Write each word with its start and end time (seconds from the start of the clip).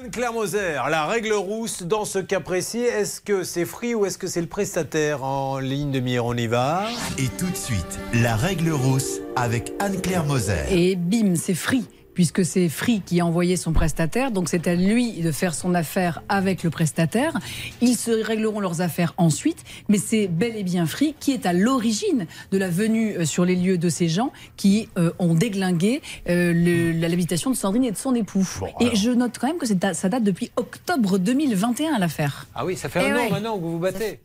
Anne-Claire 0.00 0.32
Moser, 0.32 0.76
la 0.90 1.06
règle 1.06 1.32
rousse 1.32 1.82
dans 1.82 2.04
ce 2.04 2.18
cas 2.18 2.40
précis, 2.40 2.78
est-ce 2.78 3.20
que 3.20 3.42
c'est 3.42 3.64
Free 3.64 3.94
ou 3.94 4.06
est-ce 4.06 4.18
que 4.18 4.26
c'est 4.28 4.40
le 4.40 4.46
prestataire 4.46 5.24
en 5.24 5.58
ligne 5.58 5.90
de 5.90 5.98
mire? 5.98 6.24
On 6.24 6.34
y 6.34 6.46
va. 6.46 6.88
Et 7.18 7.26
tout 7.36 7.50
de 7.50 7.56
suite, 7.56 7.98
la 8.14 8.36
règle 8.36 8.70
rousse 8.70 9.20
avec 9.34 9.72
Anne-Claire 9.80 10.24
Moser. 10.24 10.66
Et 10.70 10.94
bim, 10.94 11.34
c'est 11.34 11.54
Free 11.54 11.84
puisque 12.18 12.44
c'est 12.44 12.68
Free 12.68 13.00
qui 13.06 13.20
a 13.20 13.26
envoyé 13.26 13.56
son 13.56 13.72
prestataire, 13.72 14.32
donc 14.32 14.48
c'est 14.48 14.66
à 14.66 14.74
lui 14.74 15.12
de 15.20 15.30
faire 15.30 15.54
son 15.54 15.72
affaire 15.72 16.20
avec 16.28 16.64
le 16.64 16.70
prestataire. 16.70 17.32
Ils 17.80 17.94
se 17.94 18.10
régleront 18.10 18.58
leurs 18.58 18.80
affaires 18.80 19.14
ensuite, 19.18 19.62
mais 19.88 19.98
c'est 19.98 20.26
bel 20.26 20.56
et 20.56 20.64
bien 20.64 20.84
Free 20.84 21.14
qui 21.20 21.30
est 21.30 21.46
à 21.46 21.52
l'origine 21.52 22.26
de 22.50 22.58
la 22.58 22.70
venue 22.70 23.16
euh, 23.16 23.24
sur 23.24 23.44
les 23.44 23.54
lieux 23.54 23.78
de 23.78 23.88
ces 23.88 24.08
gens 24.08 24.32
qui 24.56 24.88
euh, 24.98 25.12
ont 25.20 25.34
déglingué 25.34 26.02
euh, 26.28 26.92
l'habitation 26.92 27.52
de 27.52 27.56
Sandrine 27.56 27.84
et 27.84 27.92
de 27.92 27.96
son 27.96 28.16
époux. 28.16 28.44
et 28.80 28.96
je 28.96 29.12
note 29.12 29.38
quand 29.38 29.46
même 29.46 29.58
que 29.58 29.66
ça 29.66 30.08
date 30.08 30.24
depuis 30.24 30.50
octobre 30.56 31.18
2021 31.18 32.00
l'affaire. 32.00 32.48
Ah 32.52 32.66
oui, 32.66 32.76
ça 32.76 32.88
fait 32.88 32.98
un 32.98 33.16
an 33.16 33.30
maintenant 33.30 33.56
que 33.56 33.62
vous 33.62 33.72
vous 33.74 33.78
battez. 33.78 34.18